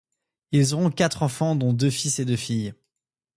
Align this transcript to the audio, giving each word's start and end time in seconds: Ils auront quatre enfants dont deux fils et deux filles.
Ils 0.51 0.73
auront 0.73 0.89
quatre 0.89 1.21
enfants 1.21 1.55
dont 1.55 1.73
deux 1.73 1.91
fils 1.91 2.17
et 2.17 2.25
deux 2.25 2.35
filles. 2.35 2.73